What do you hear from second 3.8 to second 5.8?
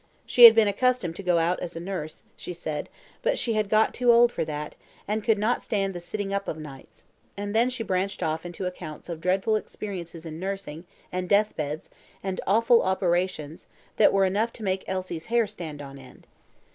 too old for that, and could not